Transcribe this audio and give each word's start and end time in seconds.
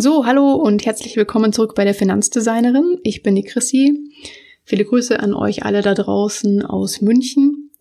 So, 0.00 0.24
hallo 0.24 0.54
und 0.54 0.86
herzlich 0.86 1.16
willkommen 1.16 1.52
zurück 1.52 1.74
bei 1.74 1.84
der 1.84 1.92
Finanzdesignerin. 1.92 3.00
Ich 3.02 3.24
bin 3.24 3.34
die 3.34 3.42
Chrissy. 3.42 3.98
Viele 4.62 4.84
Grüße 4.84 5.18
an 5.18 5.34
euch 5.34 5.64
alle 5.64 5.82
da 5.82 5.92
draußen 5.92 6.64
aus 6.64 7.00
München. 7.00 7.72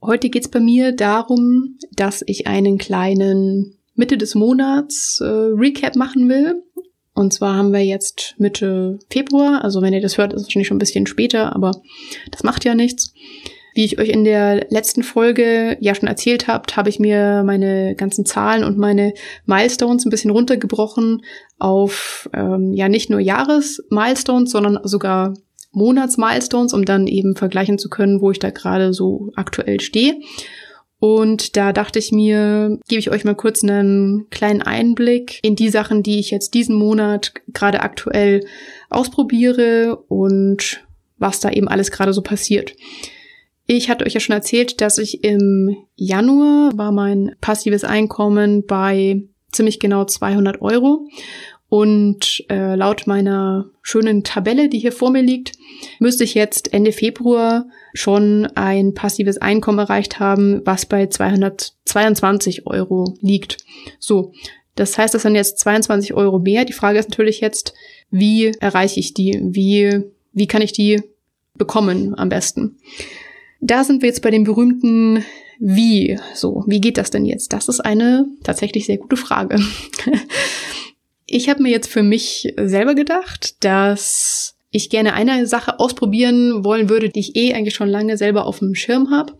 Heute 0.00 0.30
geht's 0.30 0.48
bei 0.48 0.60
mir 0.60 0.92
darum, 0.92 1.76
dass 1.94 2.24
ich 2.26 2.46
einen 2.46 2.78
kleinen 2.78 3.76
Mitte 3.94 4.16
des 4.16 4.34
Monats 4.34 5.20
äh, 5.20 5.26
Recap 5.26 5.94
machen 5.94 6.30
will. 6.30 6.62
Und 7.12 7.34
zwar 7.34 7.56
haben 7.56 7.74
wir 7.74 7.84
jetzt 7.84 8.34
Mitte 8.38 8.98
Februar, 9.10 9.62
also 9.62 9.82
wenn 9.82 9.92
ihr 9.92 10.00
das 10.00 10.16
hört, 10.16 10.32
ist 10.32 10.40
es 10.40 10.46
wahrscheinlich 10.46 10.68
schon 10.68 10.76
ein 10.76 10.80
bisschen 10.80 11.06
später, 11.06 11.54
aber 11.54 11.72
das 12.30 12.44
macht 12.44 12.64
ja 12.64 12.74
nichts. 12.74 13.12
Wie 13.78 13.84
ich 13.84 14.00
euch 14.00 14.08
in 14.08 14.24
der 14.24 14.66
letzten 14.70 15.04
Folge 15.04 15.76
ja 15.78 15.94
schon 15.94 16.08
erzählt 16.08 16.48
habt, 16.48 16.76
habe 16.76 16.88
ich 16.88 16.98
mir 16.98 17.44
meine 17.46 17.94
ganzen 17.94 18.26
Zahlen 18.26 18.64
und 18.64 18.76
meine 18.76 19.14
Milestones 19.46 20.04
ein 20.04 20.10
bisschen 20.10 20.32
runtergebrochen 20.32 21.22
auf 21.60 22.28
ähm, 22.34 22.72
ja 22.72 22.88
nicht 22.88 23.08
nur 23.08 23.20
Jahres-Milestones, 23.20 24.50
sondern 24.50 24.80
sogar 24.82 25.34
Monats-Milestones, 25.70 26.72
um 26.72 26.86
dann 26.86 27.06
eben 27.06 27.36
vergleichen 27.36 27.78
zu 27.78 27.88
können, 27.88 28.20
wo 28.20 28.32
ich 28.32 28.40
da 28.40 28.50
gerade 28.50 28.92
so 28.92 29.30
aktuell 29.36 29.78
stehe. 29.78 30.16
Und 30.98 31.56
da 31.56 31.72
dachte 31.72 32.00
ich 32.00 32.10
mir, 32.10 32.80
gebe 32.88 32.98
ich 32.98 33.12
euch 33.12 33.22
mal 33.22 33.36
kurz 33.36 33.62
einen 33.62 34.28
kleinen 34.30 34.62
Einblick 34.62 35.38
in 35.42 35.54
die 35.54 35.70
Sachen, 35.70 36.02
die 36.02 36.18
ich 36.18 36.32
jetzt 36.32 36.54
diesen 36.54 36.74
Monat 36.74 37.32
gerade 37.54 37.78
aktuell 37.78 38.44
ausprobiere 38.90 40.02
und 40.08 40.84
was 41.16 41.38
da 41.38 41.52
eben 41.52 41.68
alles 41.68 41.92
gerade 41.92 42.12
so 42.12 42.22
passiert. 42.22 42.74
Ich 43.70 43.90
hatte 43.90 44.06
euch 44.06 44.14
ja 44.14 44.20
schon 44.20 44.34
erzählt, 44.34 44.80
dass 44.80 44.96
ich 44.96 45.22
im 45.22 45.76
Januar 45.94 46.78
war 46.78 46.90
mein 46.90 47.36
passives 47.42 47.84
Einkommen 47.84 48.64
bei 48.64 49.20
ziemlich 49.52 49.78
genau 49.78 50.06
200 50.06 50.62
Euro. 50.62 51.06
Und 51.68 52.46
äh, 52.48 52.76
laut 52.76 53.06
meiner 53.06 53.68
schönen 53.82 54.24
Tabelle, 54.24 54.70
die 54.70 54.78
hier 54.78 54.90
vor 54.90 55.10
mir 55.10 55.20
liegt, 55.20 55.52
müsste 55.98 56.24
ich 56.24 56.32
jetzt 56.32 56.72
Ende 56.72 56.92
Februar 56.92 57.66
schon 57.92 58.46
ein 58.54 58.94
passives 58.94 59.36
Einkommen 59.36 59.80
erreicht 59.80 60.18
haben, 60.18 60.62
was 60.64 60.86
bei 60.86 61.06
222 61.06 62.66
Euro 62.66 63.18
liegt. 63.20 63.58
So, 63.98 64.32
das 64.76 64.96
heißt, 64.96 65.12
das 65.12 65.22
sind 65.22 65.34
jetzt 65.34 65.58
22 65.58 66.14
Euro 66.14 66.38
mehr. 66.38 66.64
Die 66.64 66.72
Frage 66.72 66.98
ist 66.98 67.10
natürlich 67.10 67.42
jetzt, 67.42 67.74
wie 68.10 68.46
erreiche 68.60 68.98
ich 68.98 69.12
die? 69.12 69.38
Wie, 69.42 70.04
wie 70.32 70.46
kann 70.46 70.62
ich 70.62 70.72
die 70.72 71.02
bekommen 71.54 72.18
am 72.18 72.30
besten? 72.30 72.78
Da 73.60 73.84
sind 73.84 74.02
wir 74.02 74.08
jetzt 74.08 74.22
bei 74.22 74.30
dem 74.30 74.44
berühmten 74.44 75.24
Wie. 75.58 76.18
So, 76.34 76.64
wie 76.66 76.80
geht 76.80 76.98
das 76.98 77.10
denn 77.10 77.24
jetzt? 77.24 77.52
Das 77.52 77.68
ist 77.68 77.80
eine 77.80 78.26
tatsächlich 78.44 78.86
sehr 78.86 78.98
gute 78.98 79.16
Frage. 79.16 79.60
ich 81.26 81.48
habe 81.48 81.62
mir 81.62 81.70
jetzt 81.70 81.90
für 81.90 82.02
mich 82.02 82.52
selber 82.56 82.94
gedacht, 82.94 83.62
dass 83.64 84.56
ich 84.70 84.90
gerne 84.90 85.14
eine 85.14 85.46
Sache 85.46 85.80
ausprobieren 85.80 86.64
wollen 86.64 86.88
würde, 86.88 87.08
die 87.08 87.20
ich 87.20 87.36
eh 87.36 87.54
eigentlich 87.54 87.74
schon 87.74 87.88
lange 87.88 88.16
selber 88.16 88.46
auf 88.46 88.60
dem 88.60 88.74
Schirm 88.74 89.10
habe. 89.10 89.34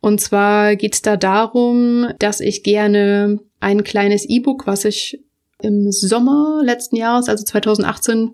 Und 0.00 0.20
zwar 0.20 0.76
geht 0.76 0.94
es 0.94 1.02
da 1.02 1.16
darum, 1.16 2.08
dass 2.18 2.40
ich 2.40 2.62
gerne 2.62 3.38
ein 3.60 3.84
kleines 3.84 4.28
E-Book, 4.28 4.66
was 4.66 4.84
ich 4.84 5.20
im 5.62 5.90
Sommer 5.90 6.60
letzten 6.62 6.96
Jahres, 6.96 7.28
also 7.28 7.44
2018, 7.44 8.32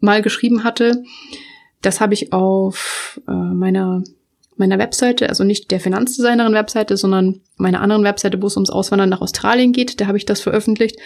mal 0.00 0.22
geschrieben 0.22 0.64
hatte, 0.64 1.04
das 1.80 2.00
habe 2.00 2.14
ich 2.14 2.32
auf 2.32 3.20
äh, 3.28 3.32
meiner 3.32 4.02
meiner 4.56 4.78
Webseite, 4.78 5.28
also 5.28 5.44
nicht 5.44 5.70
der 5.70 5.80
Finanzdesignerin 5.80 6.52
Webseite, 6.52 6.96
sondern 6.96 7.40
meiner 7.56 7.80
anderen 7.80 8.04
Webseite, 8.04 8.40
wo 8.42 8.46
es 8.46 8.56
ums 8.56 8.70
Auswandern 8.70 9.08
nach 9.08 9.20
Australien 9.20 9.72
geht, 9.72 10.00
da 10.00 10.06
habe 10.06 10.18
ich 10.18 10.26
das 10.26 10.40
veröffentlicht. 10.40 10.96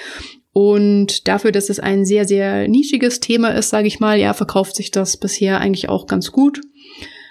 Und 0.52 1.28
dafür, 1.28 1.52
dass 1.52 1.68
es 1.68 1.80
ein 1.80 2.04
sehr, 2.04 2.24
sehr 2.24 2.66
nischiges 2.68 3.20
Thema 3.20 3.50
ist, 3.50 3.70
sage 3.70 3.88
ich 3.88 4.00
mal, 4.00 4.18
ja, 4.18 4.32
verkauft 4.32 4.76
sich 4.76 4.90
das 4.90 5.16
bisher 5.16 5.60
eigentlich 5.60 5.88
auch 5.88 6.06
ganz 6.06 6.32
gut. 6.32 6.60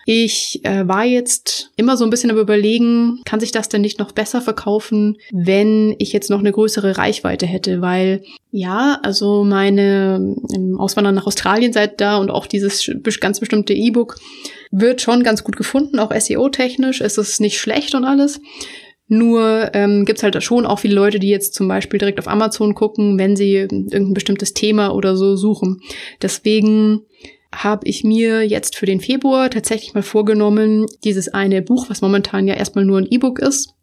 Ich 0.08 0.64
äh, 0.64 0.88
war 0.88 1.04
jetzt 1.04 1.72
immer 1.78 1.98
so 1.98 2.04
ein 2.04 2.12
bisschen 2.12 2.30
am 2.30 2.38
Überlegen, 2.38 3.22
kann 3.26 3.40
sich 3.40 3.52
das 3.52 3.70
denn 3.70 3.82
nicht 3.82 3.98
noch 3.98 4.12
besser 4.12 4.40
verkaufen, 4.40 5.18
wenn 5.32 5.96
ich 5.98 6.14
jetzt 6.14 6.30
noch 6.30 6.40
eine 6.40 6.52
größere 6.52 7.00
Reichweite 7.00 7.48
hätte, 7.48 7.82
weil 7.82 8.22
ja, 8.52 9.00
also 9.02 9.44
meine 9.44 10.36
ähm, 10.54 10.80
Auswandern 10.80 11.16
nach 11.16 11.26
Australien 11.26 11.74
seit 11.74 12.00
da 12.00 12.18
und 12.18 12.30
auch 12.30 12.46
dieses 12.46 12.88
ganz 13.20 13.40
bestimmte 13.40 13.74
E-Book 13.74 14.18
wird 14.78 15.02
schon 15.02 15.24
ganz 15.24 15.44
gut 15.44 15.56
gefunden, 15.56 16.00
auch 16.00 16.14
SEO-technisch 16.14 17.02
ist 17.02 17.18
es 17.18 17.40
nicht 17.40 17.60
schlecht 17.60 17.96
und 17.96 18.04
alles. 18.04 18.42
Nur 19.08 19.70
ähm, 19.74 20.04
gibt 20.04 20.24
halt 20.24 20.42
schon 20.44 20.66
auch 20.66 20.80
viele 20.80 20.96
Leute, 20.96 21.20
die 21.20 21.30
jetzt 21.30 21.54
zum 21.54 21.68
Beispiel 21.68 22.00
direkt 22.00 22.20
auf 22.20 22.28
Amazon 22.28 22.74
gucken, 22.74 23.20
wenn 23.20 23.36
sie 23.36 23.54
irgendein 23.54 24.14
bestimmtes 24.14 24.54
Thema 24.54 24.90
oder 24.90 25.16
so 25.16 25.36
suchen. 25.36 25.80
Deswegen 26.22 27.04
habe 27.64 27.88
ich 27.88 28.04
mir 28.04 28.46
jetzt 28.46 28.76
für 28.76 28.86
den 28.86 29.00
Februar 29.00 29.50
tatsächlich 29.50 29.94
mal 29.94 30.04
vorgenommen, 30.04 30.86
dieses 31.04 31.30
eine 31.30 31.62
Buch, 31.62 31.90
was 31.90 32.02
momentan 32.02 32.48
ja 32.48 32.56
erstmal 32.56 32.86
nur 32.86 33.00
ein 33.00 33.08
E-Book 33.10 33.40
ist 33.40 33.74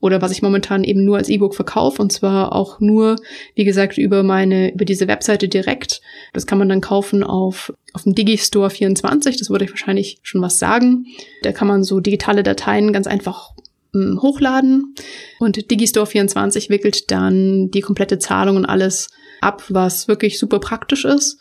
oder 0.00 0.20
was 0.20 0.32
ich 0.32 0.42
momentan 0.42 0.84
eben 0.84 1.04
nur 1.04 1.16
als 1.16 1.28
E-Book 1.28 1.54
verkaufe 1.54 2.02
und 2.02 2.12
zwar 2.12 2.54
auch 2.54 2.80
nur, 2.80 3.16
wie 3.54 3.64
gesagt, 3.64 3.98
über 3.98 4.22
meine, 4.22 4.72
über 4.74 4.84
diese 4.84 5.08
Webseite 5.08 5.48
direkt. 5.48 6.00
Das 6.32 6.46
kann 6.46 6.58
man 6.58 6.68
dann 6.68 6.80
kaufen 6.80 7.22
auf, 7.22 7.72
auf 7.92 8.02
dem 8.02 8.14
Digistore 8.14 8.70
24, 8.70 9.36
das 9.36 9.50
würde 9.50 9.64
ich 9.64 9.70
wahrscheinlich 9.70 10.18
schon 10.22 10.42
was 10.42 10.58
sagen. 10.58 11.06
Da 11.42 11.52
kann 11.52 11.68
man 11.68 11.84
so 11.84 12.00
digitale 12.00 12.42
Dateien 12.42 12.92
ganz 12.92 13.06
einfach 13.06 13.50
hm, 13.94 14.20
hochladen 14.22 14.94
und 15.38 15.70
Digistore 15.70 16.06
24 16.06 16.70
wickelt 16.70 17.10
dann 17.10 17.70
die 17.70 17.80
komplette 17.80 18.18
Zahlung 18.18 18.56
und 18.56 18.66
alles 18.66 19.08
ab, 19.42 19.64
was 19.68 20.08
wirklich 20.08 20.38
super 20.38 20.60
praktisch 20.60 21.04
ist. 21.04 21.38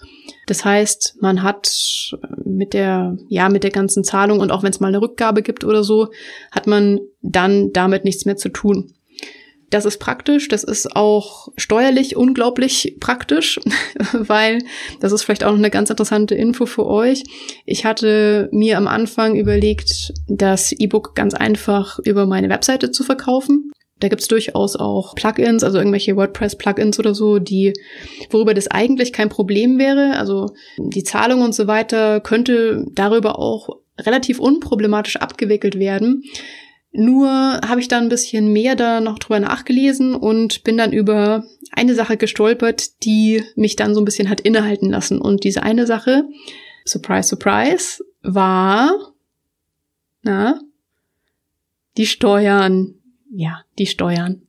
Das 0.48 0.66
heißt, 0.66 1.18
man 1.22 1.44
hat 1.44 2.16
mit 2.44 2.74
der, 2.74 3.18
ja, 3.30 3.50
mit 3.50 3.64
der 3.64 3.72
ganzen 3.72 4.04
Zahlung 4.04 4.40
und 4.40 4.52
auch 4.52 4.64
wenn 4.64 4.72
es 4.72 4.80
mal 4.80 4.88
eine 4.88 5.02
Rückgabe 5.02 5.42
gibt 5.42 5.64
oder 5.64 5.84
so, 5.84 6.10
hat 6.52 6.68
man 6.68 7.00
dann 7.22 7.72
damit 7.74 8.04
nichts 8.04 8.26
mehr 8.26 8.38
zu 8.38 8.50
tun. 8.50 8.94
Das 9.70 9.86
ist 9.86 10.00
praktisch, 10.00 10.50
das 10.50 10.66
ist 10.66 10.98
auch 10.98 11.48
steuerlich 11.56 12.18
unglaublich 12.18 12.98
praktisch, 13.00 13.58
weil 14.12 14.60
das 15.00 15.14
ist 15.14 15.24
vielleicht 15.24 15.46
auch 15.46 15.52
noch 15.52 15.58
eine 15.58 15.70
ganz 15.70 15.90
interessante 15.90 16.36
Info 16.36 16.66
für 16.66 16.86
euch. 16.86 17.24
Ich 17.66 17.86
hatte 17.86 18.50
mir 18.52 18.78
am 18.78 18.88
Anfang 18.88 19.38
überlegt, 19.38 20.12
das 20.28 20.74
E-Book 20.74 21.16
ganz 21.16 21.34
einfach 21.34 22.00
über 22.00 22.26
meine 22.26 22.50
Webseite 22.50 22.92
zu 22.92 23.06
verkaufen. 23.06 23.71
Da 24.02 24.10
gibt's 24.10 24.28
durchaus 24.28 24.76
auch 24.76 25.16
Plugins, 25.16 25.64
also 25.64 25.78
irgendwelche 25.78 26.18
WordPress-Plugins 26.18 27.00
oder 27.00 27.16
so, 27.16 27.40
die, 27.40 27.74
worüber 28.30 28.54
das 28.54 28.68
eigentlich 28.68 29.14
kein 29.14 29.30
Problem 29.30 29.80
wäre. 29.80 30.18
Also 30.18 30.48
die 30.78 31.04
Zahlung 31.04 31.42
und 31.42 31.56
so 31.56 31.68
weiter 31.68 32.20
könnte 32.20 32.86
darüber 32.94 33.40
auch 33.40 33.70
relativ 34.00 34.40
unproblematisch 34.40 35.18
abgewickelt 35.18 35.78
werden. 35.78 36.24
Nur 36.92 37.30
habe 37.30 37.80
ich 37.80 37.88
da 37.88 38.00
ein 38.00 38.10
bisschen 38.10 38.52
mehr 38.52 38.76
da 38.76 39.00
noch 39.00 39.20
drüber 39.20 39.40
nachgelesen 39.40 40.16
und 40.16 40.64
bin 40.64 40.78
dann 40.78 40.92
über 40.92 41.46
eine 41.72 41.96
Sache 41.96 42.18
gestolpert, 42.18 43.04
die 43.04 43.44
mich 43.56 43.78
dann 43.78 43.94
so 43.94 44.02
ein 44.02 44.06
bisschen 44.06 44.30
hat 44.30 44.42
innehalten 44.42 44.90
lassen. 44.90 45.22
Und 45.22 45.44
diese 45.44 45.64
eine 45.64 45.86
Sache, 45.86 46.26
surprise, 46.86 47.30
surprise, 47.30 48.04
war, 48.24 49.14
na, 50.24 50.60
die 51.98 52.08
Steuern 52.08 52.96
ja, 53.32 53.62
die 53.80 53.88
Steuern. 53.88 54.42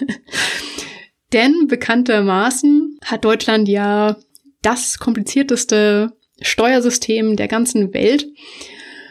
Denn 1.32 1.66
bekanntermaßen 1.68 2.98
hat 3.04 3.24
Deutschland 3.24 3.68
ja 3.68 4.16
das 4.62 4.98
komplizierteste 4.98 6.12
Steuersystem 6.40 7.36
der 7.36 7.48
ganzen 7.48 7.92
Welt. 7.94 8.26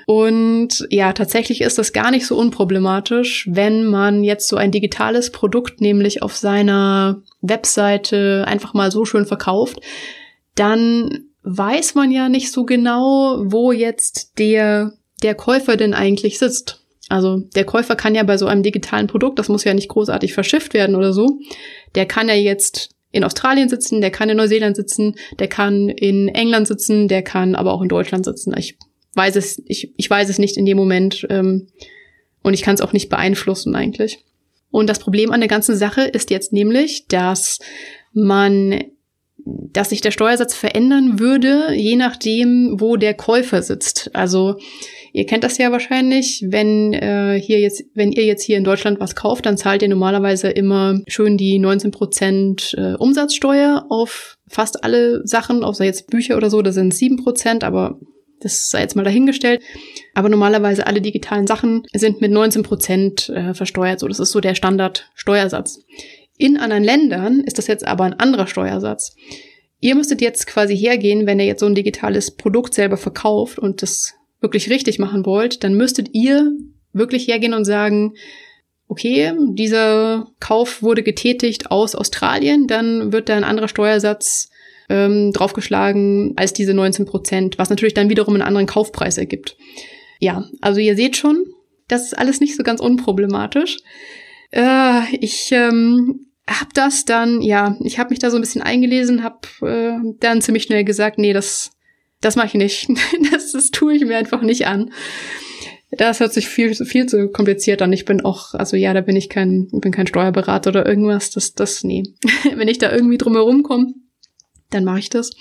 Und 0.08 0.88
ja, 0.90 1.12
tatsächlich 1.12 1.62
ist 1.62 1.78
das 1.78 1.92
gar 1.92 2.12
nicht 2.12 2.26
so 2.26 2.38
unproblematisch, 2.38 3.48
wenn 3.52 3.86
man 3.86 4.24
jetzt 4.24 4.48
so 4.48 4.56
ein 4.56 4.72
digitales 4.72 5.32
Produkt 5.32 5.82
nämlich 5.82 6.24
auf 6.24 6.36
seiner 6.36 7.22
Webseite 7.42 8.46
einfach 8.48 8.74
mal 8.74 8.90
so 8.90 9.04
schön 9.04 9.26
verkauft, 9.26 9.82
dann 10.56 11.26
weiß 11.44 11.96
man 11.96 12.12
ja 12.12 12.30
nicht 12.30 12.52
so 12.52 12.64
genau, 12.64 13.44
wo 13.46 13.74
jetzt 13.74 14.40
der, 14.40 14.94
der 15.24 15.36
Käufer 15.36 15.76
denn 15.76 15.94
eigentlich 15.94 16.40
sitzt. 16.40 16.87
Also 17.10 17.38
der 17.56 17.64
Käufer 17.64 17.96
kann 17.96 18.16
ja 18.16 18.24
bei 18.24 18.38
so 18.38 18.48
einem 18.48 18.64
digitalen 18.64 19.08
Produkt, 19.08 19.40
das 19.40 19.50
muss 19.50 19.64
ja 19.64 19.74
nicht 19.74 19.88
großartig 19.88 20.34
verschifft 20.34 20.74
werden 20.74 20.96
oder 20.96 21.14
so, 21.14 21.40
der 21.96 22.06
kann 22.06 22.28
ja 22.28 22.36
jetzt 22.36 22.90
in 23.12 23.24
Australien 23.24 23.70
sitzen, 23.70 24.02
der 24.02 24.12
kann 24.12 24.30
in 24.30 24.38
Neuseeland 24.38 24.76
sitzen, 24.76 25.16
der 25.40 25.48
kann 25.48 25.90
in 25.90 26.28
England 26.28 26.68
sitzen, 26.68 27.08
der 27.08 27.22
kann 27.22 27.56
aber 27.56 27.72
auch 27.72 27.82
in 27.82 27.90
Deutschland 27.90 28.26
sitzen. 28.26 28.54
Ich 28.58 28.78
weiß 29.14 29.36
es, 29.38 29.62
ich, 29.66 29.94
ich 29.98 30.10
weiß 30.10 30.30
es 30.30 30.38
nicht 30.38 30.58
in 30.58 30.66
dem 30.66 30.78
Moment 30.78 31.26
ähm, 31.30 31.68
und 32.44 32.54
ich 32.54 32.62
kann 32.62 32.76
es 32.76 32.82
auch 32.82 32.94
nicht 32.94 33.10
beeinflussen 33.10 33.76
eigentlich. 33.76 34.20
Und 34.70 34.90
das 34.90 35.00
Problem 35.00 35.32
an 35.32 35.40
der 35.40 35.50
ganzen 35.50 35.78
Sache 35.78 36.02
ist 36.02 36.30
jetzt 36.30 36.52
nämlich, 36.52 37.08
dass 37.08 37.60
man 38.14 38.82
dass 39.74 39.90
sich 39.90 40.02
der 40.02 40.12
Steuersatz 40.12 40.54
verändern 40.54 41.20
würde, 41.20 41.74
je 41.74 41.96
nachdem, 41.96 42.76
wo 42.80 42.98
der 42.98 43.14
Käufer 43.14 43.62
sitzt. 43.62 44.12
Also 44.14 44.56
Ihr 45.18 45.26
kennt 45.26 45.44
das 45.44 45.58
ja 45.58 45.72
wahrscheinlich, 45.72 46.44
wenn 46.48 46.94
äh, 46.94 47.42
hier 47.42 47.60
jetzt, 47.60 47.84
wenn 47.96 48.12
ihr 48.12 48.24
jetzt 48.26 48.44
hier 48.44 48.56
in 48.56 48.64
Deutschland 48.64 49.00
was 49.00 49.16
kauft, 49.16 49.48
dann 49.48 49.58
zahlt 49.58 49.82
ihr 49.82 49.88
normalerweise 49.88 50.50
immer 50.50 51.00
schön 51.08 51.38
die 51.38 51.58
19 51.58 51.90
Prozent 51.90 52.76
äh, 52.78 52.94
Umsatzsteuer 52.94 53.88
auf 53.90 54.38
fast 54.48 54.84
alle 54.84 55.26
Sachen, 55.26 55.64
außer 55.64 55.86
jetzt 55.86 56.12
Bücher 56.12 56.38
oder 56.38 56.52
so, 56.52 56.62
da 56.62 56.72
sind 56.72 56.94
sieben 56.94 57.18
Prozent, 57.18 57.64
aber 57.64 58.00
das 58.42 58.70
sei 58.70 58.82
jetzt 58.82 58.96
mal 58.96 59.04
dahingestellt. 59.04 59.64
Aber 60.14 60.30
normalerweise 60.30 60.86
alle 60.86 61.02
digitalen 61.02 61.48
Sachen 61.48 61.82
sind 61.96 62.22
mit 62.22 62.32
19 62.32 62.62
Prozent 62.62 63.30
äh, 63.30 63.56
versteuert. 63.56 64.00
So, 64.00 64.08
das 64.08 64.20
ist 64.20 64.32
so 64.32 64.40
der 64.40 64.54
Standardsteuersatz. 64.54 65.84
In 66.38 66.58
anderen 66.58 66.84
Ländern 66.84 67.42
ist 67.42 67.58
das 67.58 67.68
jetzt 67.68 67.86
aber 67.86 68.04
ein 68.04 68.14
anderer 68.14 68.48
Steuersatz. 68.48 69.16
Ihr 69.80 69.96
müsstet 69.96 70.22
jetzt 70.22 70.48
quasi 70.48 70.76
hergehen, 70.78 71.26
wenn 71.26 71.40
ihr 71.40 71.46
jetzt 71.46 71.60
so 71.60 71.66
ein 71.66 71.76
digitales 71.76 72.32
Produkt 72.32 72.74
selber 72.74 72.98
verkauft 72.98 73.60
und 73.60 73.82
das 73.82 74.14
wirklich 74.40 74.70
richtig 74.70 75.00
machen 75.00 75.26
wollt, 75.26 75.64
dann 75.64 75.74
müsstet 75.74 76.10
ihr 76.14 76.52
wirklich 76.94 77.28
hergehen 77.28 77.54
und 77.54 77.66
sagen, 77.66 78.14
okay, 78.88 79.34
dieser 79.54 80.28
Kauf 80.40 80.82
wurde 80.82 81.04
getätigt 81.04 81.72
aus 81.72 81.96
Australien, 81.96 82.68
dann 82.68 83.12
wird 83.12 83.30
da 83.30 83.36
ein 83.36 83.44
anderer 83.44 83.68
Steuersatz 83.68 84.50
ähm, 84.90 85.32
draufgeschlagen 85.34 86.34
als 86.38 86.54
diese 86.54 86.74
19 86.74 87.06
Prozent, 87.06 87.58
was 87.58 87.70
natürlich 87.70 87.94
dann 87.94 88.10
wiederum 88.10 88.36
einen 88.36 88.44
anderen 88.44 88.68
Kaufpreis 88.68 89.18
ergibt. 89.18 89.58
Ja, 90.20 90.46
also 90.62 90.80
ihr 90.80 90.96
seht 90.96 91.18
schon, 91.18 91.46
das 91.88 92.04
ist 92.04 92.18
alles 92.18 92.40
nicht 92.40 92.56
so 92.56 92.64
ganz 92.64 92.80
unproblematisch. 92.80 93.78
Äh, 94.52 95.16
ich 95.20 95.50
ähm, 95.52 96.27
habe 96.48 96.70
das 96.74 97.06
dann, 97.06 97.42
ja, 97.42 97.78
ich 97.84 98.00
habe 98.00 98.12
mich 98.12 98.20
da 98.20 98.30
so 98.30 98.38
ein 98.38 98.42
bisschen 98.42 98.62
eingelesen, 98.62 99.24
habe 99.24 99.40
äh, 99.62 100.14
dann 100.20 100.42
ziemlich 100.42 100.64
schnell 100.64 100.84
gesagt, 100.84 101.18
nee, 101.18 101.34
das 101.34 101.72
das 102.22 102.36
mache 102.36 102.48
ich 102.48 102.54
nicht. 102.56 102.88
Das, 103.32 103.52
das 103.52 103.72
tue 103.72 103.96
ich 103.96 104.06
mir 104.06 104.18
einfach 104.18 104.42
nicht 104.42 104.68
an. 104.68 104.92
Das 105.92 106.20
hört 106.20 106.34
sich 106.34 106.48
viel, 106.50 106.76
viel 106.76 107.06
zu 107.06 107.30
kompliziert 107.30 107.82
an. 107.82 107.94
Ich 107.94 108.06
bin 108.06 108.22
auch, 108.22 108.54
also 108.54 108.76
ja, 108.76 108.94
da 108.94 109.02
bin 109.02 109.16
ich 109.16 109.30
kein, 109.30 109.70
bin 109.72 109.92
kein 109.92 110.08
Steuerberater 110.08 110.72
oder 110.72 110.86
irgendwas. 110.86 111.32
Das, 111.32 111.54
das, 111.54 111.84
nee. 111.84 112.04
Wenn 112.56 112.68
ich 112.68 112.78
da 112.78 112.92
irgendwie 112.92 113.18
drum 113.18 113.36
herum 113.36 113.64
komme, 113.64 113.94
dann 114.70 114.84
mache 114.84 115.00
ich 115.00 115.10
das. 115.10 115.32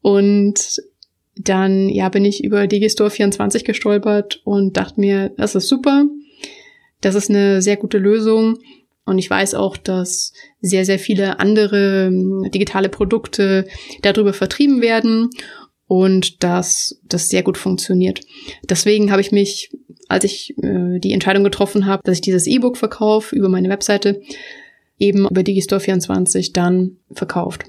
Und 0.00 0.82
dann, 1.36 1.88
ja, 1.88 2.08
bin 2.08 2.24
ich 2.24 2.42
über 2.42 2.66
Digistore 2.66 3.10
24 3.10 3.64
gestolpert 3.64 4.40
und 4.44 4.76
dachte 4.76 5.00
mir, 5.00 5.30
das 5.36 5.54
ist 5.54 5.68
super. 5.68 6.06
Das 7.00 7.14
ist 7.14 7.28
eine 7.28 7.60
sehr 7.60 7.76
gute 7.76 7.98
Lösung. 7.98 8.58
Und 9.04 9.18
ich 9.18 9.28
weiß 9.28 9.54
auch, 9.54 9.76
dass 9.76 10.32
sehr, 10.60 10.84
sehr 10.84 10.98
viele 10.98 11.40
andere 11.40 12.06
ähm, 12.06 12.48
digitale 12.54 12.88
Produkte 12.88 13.66
darüber 14.02 14.32
vertrieben 14.32 14.80
werden 14.80 15.30
und 15.88 16.42
dass 16.42 17.00
das 17.02 17.28
sehr 17.28 17.42
gut 17.42 17.58
funktioniert. 17.58 18.20
Deswegen 18.62 19.10
habe 19.10 19.20
ich 19.20 19.32
mich, 19.32 19.70
als 20.08 20.24
ich 20.24 20.56
äh, 20.62 21.00
die 21.00 21.12
Entscheidung 21.12 21.44
getroffen 21.44 21.86
habe, 21.86 22.02
dass 22.04 22.16
ich 22.16 22.22
dieses 22.22 22.46
E-Book 22.46 22.76
verkaufe 22.76 23.34
über 23.34 23.48
meine 23.48 23.68
Webseite, 23.68 24.22
eben 24.98 25.26
über 25.28 25.40
Digistore24 25.40 26.52
dann 26.52 26.98
verkauft. 27.12 27.64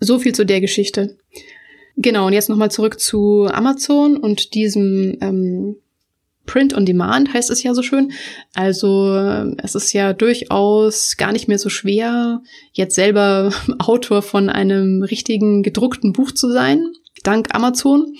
So 0.00 0.18
viel 0.18 0.34
zu 0.34 0.44
der 0.46 0.60
Geschichte. 0.60 1.16
Genau, 1.96 2.26
und 2.26 2.32
jetzt 2.32 2.48
nochmal 2.48 2.70
zurück 2.70 2.98
zu 2.98 3.46
Amazon 3.46 4.16
und 4.16 4.54
diesem 4.54 5.16
ähm, 5.20 5.76
Print 6.46 6.74
on 6.74 6.84
Demand 6.84 7.32
heißt 7.32 7.50
es 7.50 7.62
ja 7.62 7.74
so 7.74 7.82
schön. 7.82 8.12
Also 8.54 9.14
es 9.58 9.74
ist 9.74 9.92
ja 9.92 10.12
durchaus 10.12 11.16
gar 11.16 11.32
nicht 11.32 11.48
mehr 11.48 11.58
so 11.58 11.68
schwer, 11.68 12.42
jetzt 12.72 12.94
selber 12.94 13.52
Autor 13.78 14.22
von 14.22 14.50
einem 14.50 15.02
richtigen 15.02 15.62
gedruckten 15.62 16.12
Buch 16.12 16.32
zu 16.32 16.50
sein 16.50 16.84
dank 17.24 17.54
Amazon. 17.54 18.14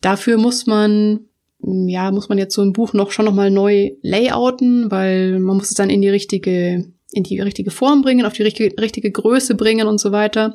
Dafür 0.00 0.36
muss 0.36 0.66
man 0.66 1.20
ja, 1.64 2.10
muss 2.10 2.28
man 2.28 2.38
jetzt 2.38 2.54
so 2.54 2.62
ein 2.62 2.72
Buch 2.72 2.92
noch 2.92 3.12
schon 3.12 3.24
noch 3.24 3.34
mal 3.34 3.50
neu 3.50 3.92
layouten, 4.02 4.90
weil 4.90 5.38
man 5.38 5.56
muss 5.56 5.70
es 5.70 5.74
dann 5.74 5.90
in 5.90 6.02
die 6.02 6.08
richtige 6.08 6.92
in 7.12 7.22
die 7.22 7.40
richtige 7.40 7.70
Form 7.70 8.02
bringen, 8.02 8.26
auf 8.26 8.32
die 8.32 8.42
richtige, 8.42 8.74
richtige 8.80 9.10
Größe 9.10 9.54
bringen 9.54 9.86
und 9.86 9.98
so 9.98 10.12
weiter. 10.12 10.54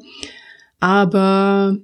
Aber 0.79 1.77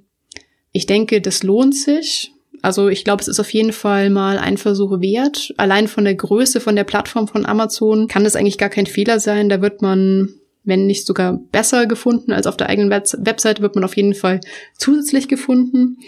ich 0.72 0.86
denke, 0.86 1.20
das 1.20 1.42
lohnt 1.42 1.76
sich. 1.76 2.33
Also 2.64 2.88
ich 2.88 3.04
glaube, 3.04 3.20
es 3.20 3.28
ist 3.28 3.40
auf 3.40 3.52
jeden 3.52 3.72
Fall 3.72 4.10
mal 4.10 4.38
ein 4.38 4.56
Versuch 4.56 5.00
wert. 5.00 5.52
Allein 5.56 5.86
von 5.86 6.04
der 6.04 6.14
Größe 6.14 6.60
von 6.60 6.76
der 6.76 6.84
Plattform 6.84 7.28
von 7.28 7.46
Amazon 7.46 8.08
kann 8.08 8.24
das 8.24 8.36
eigentlich 8.36 8.58
gar 8.58 8.70
kein 8.70 8.86
Fehler 8.86 9.20
sein. 9.20 9.48
Da 9.48 9.60
wird 9.60 9.82
man 9.82 10.34
wenn 10.64 10.86
nicht 10.86 11.06
sogar 11.06 11.38
besser 11.52 11.86
gefunden 11.86 12.32
als 12.32 12.46
auf 12.46 12.56
der 12.56 12.68
eigenen 12.68 12.90
Web 12.90 13.04
Webseite, 13.18 13.62
wird 13.62 13.74
man 13.74 13.84
auf 13.84 13.96
jeden 13.96 14.14
Fall 14.14 14.40
zusätzlich 14.78 15.28
gefunden. 15.28 15.98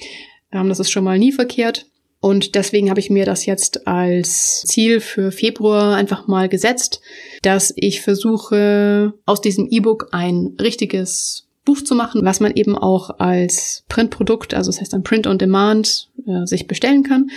Ähm, 0.51 0.69
das 0.69 0.81
ist 0.81 0.91
schon 0.91 1.05
mal 1.05 1.19
nie 1.19 1.33
verkehrt. 1.33 1.87
Und 2.21 2.55
deswegen 2.55 2.89
habe 2.89 2.99
ich 2.99 3.11
mir 3.11 3.27
das 3.27 3.45
jetzt 3.45 3.87
als 3.87 4.63
Ziel 4.67 5.01
für 5.01 5.31
Februar 5.31 5.95
einfach 5.95 6.27
mal 6.27 6.49
gesetzt, 6.49 7.01
dass 7.43 7.73
ich 7.77 8.01
versuche, 8.01 9.13
aus 9.27 9.43
diesem 9.43 9.69
E-Book 9.71 10.09
ein 10.13 10.57
richtiges 10.59 11.46
Buch 11.67 11.83
zu 11.83 11.95
machen, 11.95 12.25
was 12.25 12.41
man 12.41 12.53
eben 12.53 12.79
auch 12.79 13.19
als 13.19 13.85
Printprodukt, 13.89 14.55
also 14.55 14.71
das 14.71 14.81
heißt 14.81 14.95
ein 14.95 15.03
Print 15.03 15.27
on 15.27 15.37
Demand, 15.37 16.09
äh, 16.27 16.47
sich 16.47 16.67
bestellen 16.67 17.03
kann. 17.03 17.29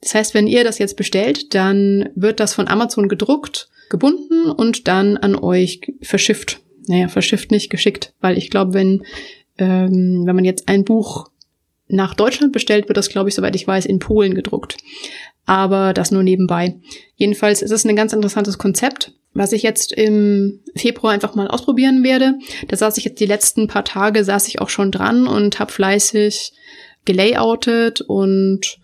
Das 0.00 0.14
heißt, 0.14 0.34
wenn 0.34 0.46
ihr 0.46 0.62
das 0.62 0.78
jetzt 0.78 0.96
bestellt, 0.96 1.54
dann 1.54 2.10
wird 2.14 2.38
das 2.38 2.54
von 2.54 2.68
Amazon 2.68 3.08
gedruckt 3.08 3.68
gebunden 3.88 4.50
und 4.50 4.88
dann 4.88 5.16
an 5.16 5.34
euch 5.34 5.80
verschifft. 6.02 6.60
Naja, 6.86 7.08
verschifft 7.08 7.50
nicht, 7.50 7.70
geschickt, 7.70 8.12
weil 8.20 8.38
ich 8.38 8.50
glaube, 8.50 8.74
wenn, 8.74 9.02
ähm, 9.58 10.22
wenn 10.24 10.36
man 10.36 10.44
jetzt 10.44 10.68
ein 10.68 10.84
Buch 10.84 11.30
nach 11.88 12.14
Deutschland 12.14 12.52
bestellt, 12.52 12.88
wird 12.88 12.96
das, 12.96 13.08
glaube 13.08 13.28
ich, 13.28 13.34
soweit 13.34 13.56
ich 13.56 13.66
weiß, 13.66 13.86
in 13.86 13.98
Polen 13.98 14.34
gedruckt. 14.34 14.76
Aber 15.46 15.92
das 15.92 16.10
nur 16.10 16.22
nebenbei. 16.22 16.76
Jedenfalls 17.14 17.62
ist 17.62 17.70
es 17.70 17.84
ein 17.84 17.96
ganz 17.96 18.12
interessantes 18.12 18.58
Konzept, 18.58 19.12
was 19.36 19.52
ich 19.52 19.62
jetzt 19.62 19.92
im 19.92 20.60
Februar 20.74 21.12
einfach 21.12 21.34
mal 21.34 21.48
ausprobieren 21.48 22.02
werde. 22.02 22.38
Da 22.68 22.76
saß 22.76 22.96
ich 22.96 23.04
jetzt 23.04 23.20
die 23.20 23.26
letzten 23.26 23.68
paar 23.68 23.84
Tage, 23.84 24.24
saß 24.24 24.48
ich 24.48 24.60
auch 24.60 24.70
schon 24.70 24.90
dran 24.90 25.26
und 25.26 25.58
habe 25.60 25.72
fleißig 25.72 26.52
gelayoutet 27.04 28.00
und 28.00 28.78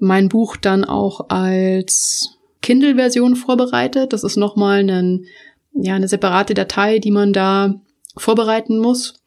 mein 0.00 0.28
Buch 0.28 0.56
dann 0.56 0.84
auch 0.84 1.28
als 1.28 2.30
Kindle-Version 2.62 3.36
vorbereitet. 3.36 4.12
Das 4.12 4.24
ist 4.24 4.36
nochmal 4.36 4.80
einen, 4.80 5.26
ja, 5.74 5.94
eine 5.94 6.08
separate 6.08 6.54
Datei, 6.54 6.98
die 6.98 7.10
man 7.10 7.32
da 7.32 7.74
vorbereiten 8.16 8.78
muss. 8.78 9.22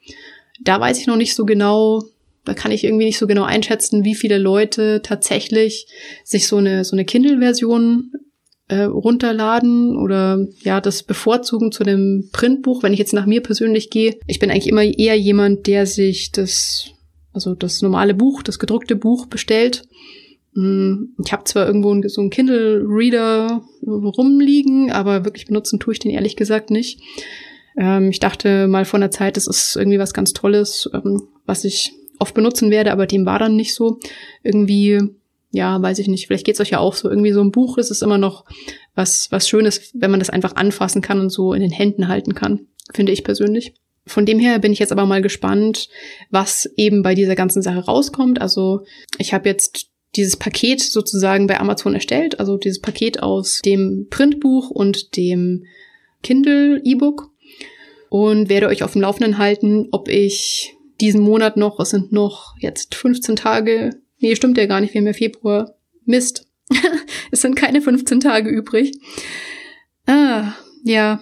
Da 0.62 0.80
weiß 0.80 1.00
ich 1.00 1.08
noch 1.08 1.18
nicht 1.18 1.36
so 1.36 1.46
genau, 1.46 2.04
da 2.46 2.56
kann 2.56 2.72
ich 2.72 2.84
irgendwie 2.84 3.06
nicht 3.06 3.20
so 3.20 3.28
genau 3.28 3.44
einschätzen, 3.44 4.04
wie 4.04 4.16
viele 4.16 4.40
Leute 4.40 5.02
tatsächlich 5.04 5.88
sich 6.24 6.48
so 6.48 6.58
eine, 6.58 6.84
so 6.84 6.96
eine 6.96 7.06
Kindle-Version 7.06 8.12
äh, 8.68 8.84
runterladen 8.84 9.96
oder 9.96 10.46
ja, 10.62 10.82
das 10.82 11.04
bevorzugen 11.04 11.72
zu 11.72 11.84
dem 11.84 12.30
Printbuch, 12.32 12.84
wenn 12.84 12.94
ich 12.94 13.00
jetzt 13.00 13.14
nach 13.14 13.26
mir 13.26 13.42
persönlich 13.42 13.90
gehe. 13.90 14.16
Ich 14.28 14.40
bin 14.40 14.52
eigentlich 14.52 14.68
immer 14.68 14.84
eher 14.84 15.18
jemand, 15.18 15.68
der 15.68 15.86
sich 15.86 16.32
das, 16.32 16.92
also 17.34 17.56
das 17.56 17.82
normale 17.82 18.14
Buch, 18.14 18.44
das 18.44 18.60
gedruckte 18.60 18.96
Buch 18.96 19.28
bestellt 19.28 19.88
hm, 20.58 21.14
ich 21.24 21.32
habe 21.32 21.44
zwar 21.44 21.68
irgendwo 21.68 21.96
so 22.10 22.22
einen 22.22 22.32
Kindle-Reader 22.32 23.62
rumliegen, 23.86 24.92
aber 24.92 25.24
wirklich 25.24 25.46
benutzen 25.46 25.80
tue 25.80 25.94
ich 25.94 26.00
den 26.00 26.10
ehrlich 26.10 26.36
gesagt 26.36 26.72
nicht. 26.72 27.00
Ähm, 27.78 28.10
ich 28.10 28.20
dachte 28.20 28.68
mal 28.68 28.84
vor 28.84 28.98
einer 28.98 29.12
Zeit, 29.12 29.38
das 29.38 29.46
ist 29.46 29.76
irgendwie 29.76 30.00
was 30.00 30.16
ganz 30.16 30.34
Tolles, 30.34 30.90
ähm, 30.96 31.28
was 31.46 31.64
ich 31.64 31.94
oft 32.18 32.34
benutzen 32.34 32.72
werde, 32.72 32.92
aber 32.92 33.06
dem 33.06 33.28
war 33.28 33.38
dann 33.38 33.56
nicht 33.56 33.76
so. 33.76 34.00
Irgendwie, 34.42 35.00
ja, 35.52 35.82
weiß 35.82 36.00
ich 36.00 36.08
nicht, 36.08 36.28
vielleicht 36.28 36.46
geht's 36.46 36.60
euch 36.60 36.72
ja 36.72 36.80
auch 36.80 36.94
so. 36.94 37.10
Irgendwie 37.10 37.32
so 37.32 37.42
ein 37.42 37.52
Buch 37.52 37.78
ist 37.78 37.92
es 37.92 38.02
immer 38.02 38.18
noch 38.18 38.46
was, 38.96 39.32
was 39.32 39.48
Schönes, 39.48 39.92
wenn 39.94 40.12
man 40.12 40.20
das 40.20 40.30
einfach 40.30 40.56
anfassen 40.56 41.02
kann 41.02 41.20
und 41.20 41.30
so 41.30 41.54
in 41.54 41.62
den 41.62 41.72
Händen 41.72 42.08
halten 42.08 42.36
kann, 42.36 42.68
finde 42.94 43.12
ich 43.12 43.24
persönlich. 43.24 43.74
Von 44.06 44.26
dem 44.26 44.40
her 44.40 44.60
bin 44.60 44.72
ich 44.72 44.80
jetzt 44.80 44.92
aber 44.92 45.06
mal 45.06 45.22
gespannt, 45.22 45.90
was 46.30 46.70
eben 46.78 47.04
bei 47.04 47.14
dieser 47.14 47.36
ganzen 47.36 47.62
Sache 47.62 47.80
rauskommt. 47.80 48.42
Also 48.42 48.82
ich 49.18 49.34
habe 49.34 49.50
jetzt 49.50 49.88
dieses 50.16 50.38
Paket 50.38 50.82
sozusagen 50.82 51.48
bei 51.48 51.60
Amazon 51.60 51.94
erstellt, 51.94 52.40
also 52.40 52.58
dieses 52.58 52.80
Paket 52.80 53.22
aus 53.22 53.62
dem 53.64 54.08
Printbuch 54.10 54.70
und 54.70 55.16
dem 55.18 55.66
Kindle 56.24 56.82
E-Book 56.84 57.30
und 58.10 58.50
werde 58.50 58.68
euch 58.68 58.84
auf 58.84 58.94
dem 58.94 59.02
Laufenden 59.02 59.38
halten, 59.38 59.88
ob 59.92 60.08
ich 60.08 60.76
diesen 61.00 61.22
Monat 61.22 61.58
noch, 61.58 61.80
es 61.80 61.92
sind 61.92 62.12
noch 62.12 62.56
jetzt 62.60 62.96
15 62.96 63.36
Tage, 63.36 63.92
nee, 64.20 64.36
stimmt 64.36 64.58
ja 64.58 64.66
gar 64.66 64.82
nicht, 64.82 64.94
wir 64.94 65.02
haben 65.02 65.08
ja 65.08 65.14
Februar, 65.14 65.76
Mist, 66.06 66.48
es 67.32 67.42
sind 67.42 67.56
keine 67.56 67.82
15 67.82 68.20
Tage 68.20 68.50
übrig. 68.50 68.92
Ah, 70.06 70.54
ja, 70.84 71.22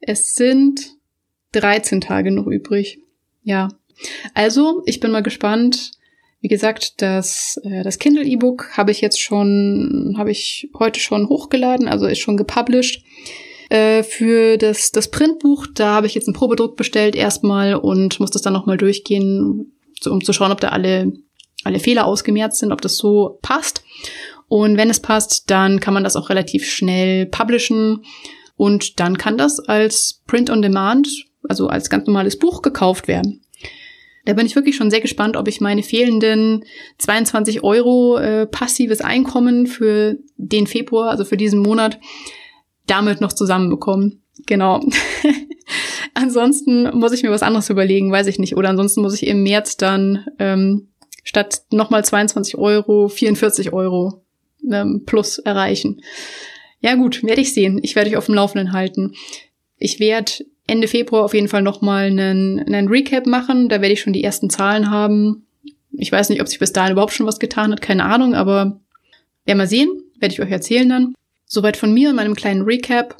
es 0.00 0.34
sind 0.34 0.96
13 1.52 2.00
Tage 2.00 2.30
noch 2.30 2.46
übrig. 2.46 3.00
Ja, 3.42 3.68
also 4.34 4.82
ich 4.86 5.00
bin 5.00 5.10
mal 5.10 5.22
gespannt, 5.22 5.92
wie 6.40 6.48
gesagt, 6.48 7.02
das, 7.02 7.60
äh, 7.64 7.82
das 7.82 7.98
Kindle 7.98 8.24
E-Book 8.24 8.76
habe 8.76 8.90
ich 8.90 9.00
jetzt 9.00 9.20
schon, 9.20 10.14
habe 10.16 10.30
ich 10.30 10.70
heute 10.78 11.00
schon 11.00 11.28
hochgeladen, 11.28 11.88
also 11.88 12.06
ist 12.06 12.20
schon 12.20 12.36
gepublished. 12.36 13.02
Äh, 13.70 14.02
für 14.02 14.56
das, 14.56 14.92
das 14.92 15.10
Printbuch, 15.10 15.66
da 15.74 15.94
habe 15.94 16.06
ich 16.06 16.14
jetzt 16.14 16.28
einen 16.28 16.36
Probedruck 16.36 16.76
bestellt 16.76 17.16
erstmal 17.16 17.74
und 17.74 18.18
muss 18.20 18.30
das 18.30 18.42
dann 18.42 18.52
nochmal 18.52 18.78
durchgehen, 18.78 19.72
um 20.06 20.24
zu 20.24 20.32
schauen, 20.32 20.52
ob 20.52 20.60
da 20.60 20.68
alle, 20.68 21.12
alle 21.64 21.80
Fehler 21.80 22.06
ausgemerzt 22.06 22.60
sind, 22.60 22.72
ob 22.72 22.80
das 22.80 22.96
so 22.96 23.38
passt. 23.42 23.82
Und 24.48 24.76
wenn 24.76 24.90
es 24.90 25.00
passt, 25.00 25.50
dann 25.50 25.80
kann 25.80 25.94
man 25.94 26.04
das 26.04 26.16
auch 26.16 26.30
relativ 26.30 26.64
schnell 26.68 27.26
publishen 27.26 28.04
und 28.56 28.98
dann 28.98 29.18
kann 29.18 29.36
das 29.38 29.60
als 29.60 30.22
Print 30.26 30.50
on 30.50 30.62
Demand, 30.62 31.08
also 31.48 31.68
als 31.68 31.90
ganz 31.90 32.06
normales 32.06 32.38
Buch 32.38 32.62
gekauft 32.62 33.08
werden. 33.08 33.42
Da 34.24 34.34
bin 34.34 34.46
ich 34.46 34.56
wirklich 34.56 34.76
schon 34.76 34.90
sehr 34.90 35.00
gespannt, 35.00 35.36
ob 35.36 35.48
ich 35.48 35.60
meine 35.60 35.82
fehlenden 35.82 36.64
22 36.98 37.62
Euro 37.62 38.18
äh, 38.18 38.46
passives 38.46 39.00
Einkommen 39.00 39.66
für 39.66 40.18
den 40.36 40.66
Februar, 40.66 41.10
also 41.10 41.24
für 41.24 41.38
diesen 41.38 41.60
Monat, 41.60 41.98
damit 42.86 43.20
noch 43.20 43.32
zusammenbekommen. 43.32 44.22
Genau. 44.46 44.80
ansonsten 46.14 46.90
muss 46.98 47.12
ich 47.12 47.22
mir 47.22 47.30
was 47.30 47.42
anderes 47.42 47.70
überlegen, 47.70 48.12
weiß 48.12 48.26
ich 48.26 48.38
nicht. 48.38 48.56
Oder 48.56 48.70
ansonsten 48.70 49.00
muss 49.00 49.14
ich 49.14 49.26
im 49.26 49.42
März 49.42 49.76
dann 49.76 50.26
ähm, 50.38 50.88
statt 51.28 51.60
nochmal 51.70 52.02
22 52.02 52.56
Euro 52.56 53.08
44 53.08 53.74
Euro 53.74 54.22
ähm, 54.72 55.02
plus 55.04 55.38
erreichen. 55.38 56.00
Ja 56.80 56.94
gut, 56.94 57.22
werde 57.22 57.42
ich 57.42 57.52
sehen. 57.52 57.80
Ich 57.82 57.96
werde 57.96 58.08
euch 58.08 58.16
auf 58.16 58.26
dem 58.26 58.34
Laufenden 58.34 58.72
halten. 58.72 59.12
Ich 59.76 60.00
werde 60.00 60.32
Ende 60.66 60.88
Februar 60.88 61.24
auf 61.24 61.34
jeden 61.34 61.48
Fall 61.48 61.60
nochmal 61.60 62.06
einen, 62.06 62.60
einen 62.60 62.88
Recap 62.88 63.26
machen. 63.26 63.68
Da 63.68 63.82
werde 63.82 63.92
ich 63.92 64.00
schon 64.00 64.14
die 64.14 64.24
ersten 64.24 64.48
Zahlen 64.48 64.90
haben. 64.90 65.46
Ich 65.92 66.10
weiß 66.10 66.30
nicht, 66.30 66.40
ob 66.40 66.48
sich 66.48 66.58
bis 66.58 66.72
dahin 66.72 66.92
überhaupt 66.92 67.12
schon 67.12 67.26
was 67.26 67.38
getan 67.38 67.72
hat, 67.72 67.82
keine 67.82 68.06
Ahnung, 68.06 68.34
aber 68.34 68.80
werden 69.44 69.58
wir 69.58 69.66
sehen. 69.66 69.90
Werde 70.18 70.32
ich 70.32 70.40
euch 70.40 70.50
erzählen 70.50 70.88
dann. 70.88 71.14
Soweit 71.44 71.76
von 71.76 71.92
mir 71.92 72.08
und 72.08 72.16
meinem 72.16 72.36
kleinen 72.36 72.62
Recap. 72.62 73.16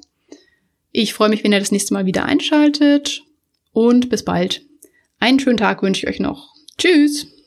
Ich 0.93 1.13
freue 1.13 1.29
mich, 1.29 1.45
wenn 1.45 1.53
ihr 1.53 1.61
das 1.61 1.73
nächste 1.73 1.93
Mal 1.93 2.07
wieder 2.07 2.25
einschaltet. 2.25 3.23
Und 3.73 4.09
bis 4.09 4.25
bald. 4.25 4.63
Einen 5.21 5.41
schönen 5.41 5.59
Tag 5.59 5.83
wünsche 5.83 6.07
ich 6.07 6.09
euch 6.09 6.21
noch. 6.21 6.55
Tschüss! 6.79 7.38